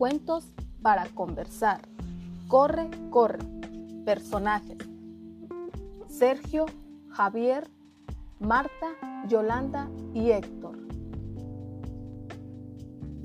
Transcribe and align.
Cuentos 0.00 0.50
para 0.80 1.04
conversar. 1.08 1.82
Corre, 2.48 2.88
corre. 3.10 3.40
Personajes. 4.06 4.78
Sergio, 6.08 6.64
Javier, 7.10 7.68
Marta, 8.38 8.86
Yolanda 9.28 9.90
y 10.14 10.30
Héctor. 10.30 10.78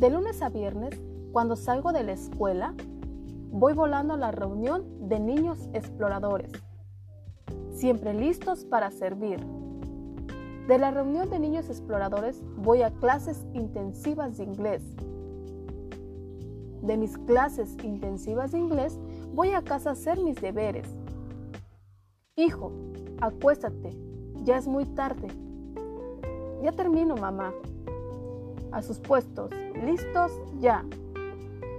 De 0.00 0.10
lunes 0.10 0.42
a 0.42 0.48
viernes, 0.48 1.00
cuando 1.30 1.54
salgo 1.54 1.92
de 1.92 2.02
la 2.02 2.10
escuela, 2.10 2.74
voy 3.52 3.74
volando 3.74 4.14
a 4.14 4.16
la 4.18 4.32
reunión 4.32 5.08
de 5.08 5.20
niños 5.20 5.68
exploradores, 5.74 6.50
siempre 7.70 8.14
listos 8.14 8.64
para 8.64 8.90
servir. 8.90 9.38
De 10.66 10.78
la 10.78 10.90
reunión 10.90 11.30
de 11.30 11.38
niños 11.38 11.68
exploradores 11.68 12.42
voy 12.56 12.82
a 12.82 12.90
clases 12.90 13.46
intensivas 13.52 14.38
de 14.38 14.42
inglés. 14.42 14.82
De 16.84 16.98
mis 16.98 17.16
clases 17.16 17.76
intensivas 17.82 18.52
de 18.52 18.58
inglés 18.58 18.98
voy 19.32 19.52
a 19.52 19.62
casa 19.62 19.88
a 19.88 19.92
hacer 19.94 20.20
mis 20.20 20.38
deberes. 20.38 20.86
Hijo, 22.36 22.72
acuéstate, 23.22 23.96
ya 24.42 24.58
es 24.58 24.68
muy 24.68 24.84
tarde. 24.84 25.28
Ya 26.62 26.72
termino, 26.72 27.16
mamá. 27.16 27.54
A 28.70 28.82
sus 28.82 28.98
puestos, 28.98 29.50
listos, 29.82 30.30
ya. 30.60 30.84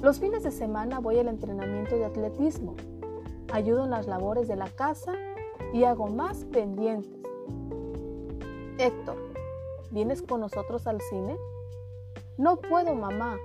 Los 0.00 0.18
fines 0.18 0.44
de 0.44 0.50
semana 0.50 0.98
voy 0.98 1.18
al 1.18 1.28
entrenamiento 1.28 1.96
de 1.96 2.06
atletismo. 2.06 2.74
Ayudo 3.52 3.84
en 3.84 3.90
las 3.90 4.06
labores 4.06 4.48
de 4.48 4.56
la 4.56 4.70
casa 4.70 5.12
y 5.74 5.84
hago 5.84 6.06
más 6.06 6.46
pendientes. 6.46 7.20
Héctor, 8.78 9.16
¿vienes 9.90 10.22
con 10.22 10.40
nosotros 10.40 10.86
al 10.86 11.02
cine? 11.02 11.36
No 12.38 12.56
puedo, 12.56 12.94
mamá. 12.94 13.36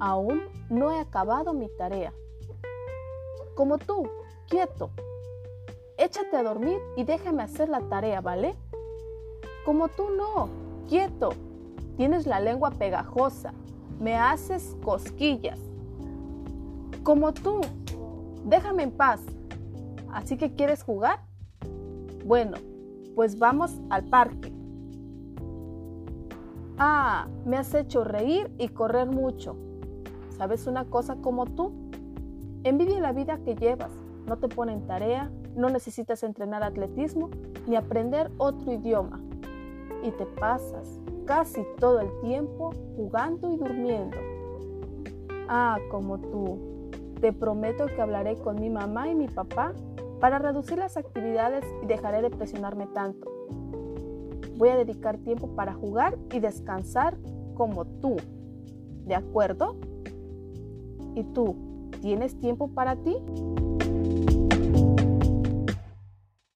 Aún 0.00 0.42
no 0.70 0.92
he 0.92 1.00
acabado 1.00 1.52
mi 1.52 1.68
tarea. 1.76 2.12
Como 3.54 3.78
tú, 3.78 4.08
quieto. 4.48 4.90
Échate 5.96 6.36
a 6.36 6.44
dormir 6.44 6.78
y 6.96 7.04
déjame 7.04 7.42
hacer 7.42 7.68
la 7.68 7.80
tarea, 7.88 8.20
¿vale? 8.20 8.54
Como 9.64 9.88
tú 9.88 10.10
no, 10.10 10.48
quieto. 10.88 11.30
Tienes 11.96 12.26
la 12.26 12.38
lengua 12.38 12.70
pegajosa. 12.70 13.52
Me 13.98 14.16
haces 14.16 14.76
cosquillas. 14.84 15.58
Como 17.02 17.34
tú. 17.34 17.60
Déjame 18.44 18.84
en 18.84 18.92
paz. 18.92 19.20
¿Así 20.12 20.36
que 20.36 20.54
quieres 20.54 20.84
jugar? 20.84 21.20
Bueno, 22.24 22.56
pues 23.16 23.38
vamos 23.38 23.80
al 23.90 24.04
parque. 24.04 24.52
Ah, 26.78 27.26
me 27.44 27.56
has 27.56 27.74
hecho 27.74 28.04
reír 28.04 28.54
y 28.58 28.68
correr 28.68 29.08
mucho. 29.08 29.56
¿Sabes 30.38 30.68
una 30.68 30.84
cosa 30.84 31.16
como 31.16 31.46
tú? 31.46 31.72
Envidia 32.62 33.00
la 33.00 33.12
vida 33.12 33.38
que 33.44 33.56
llevas. 33.56 33.90
No 34.26 34.36
te 34.36 34.48
ponen 34.48 34.86
tarea, 34.86 35.32
no 35.56 35.68
necesitas 35.68 36.22
entrenar 36.22 36.62
atletismo 36.62 37.28
ni 37.66 37.74
aprender 37.74 38.30
otro 38.38 38.72
idioma. 38.72 39.20
Y 40.04 40.12
te 40.12 40.26
pasas 40.26 41.00
casi 41.26 41.62
todo 41.80 42.00
el 42.00 42.08
tiempo 42.20 42.72
jugando 42.96 43.52
y 43.52 43.56
durmiendo. 43.56 44.16
Ah, 45.48 45.78
como 45.90 46.18
tú. 46.18 46.58
Te 47.20 47.32
prometo 47.32 47.86
que 47.86 48.00
hablaré 48.00 48.36
con 48.36 48.60
mi 48.60 48.70
mamá 48.70 49.08
y 49.10 49.16
mi 49.16 49.26
papá 49.26 49.72
para 50.20 50.38
reducir 50.38 50.78
las 50.78 50.96
actividades 50.96 51.64
y 51.82 51.86
dejaré 51.86 52.22
de 52.22 52.30
presionarme 52.30 52.86
tanto. 52.86 53.28
Voy 54.56 54.68
a 54.68 54.76
dedicar 54.76 55.18
tiempo 55.18 55.48
para 55.48 55.74
jugar 55.74 56.16
y 56.32 56.38
descansar 56.38 57.16
como 57.54 57.84
tú. 57.84 58.16
¿De 59.04 59.16
acuerdo? 59.16 59.76
¿Y 61.18 61.24
tú? 61.24 61.56
¿Tienes 62.00 62.38
tiempo 62.38 62.68
para 62.68 62.94
ti? 62.94 63.16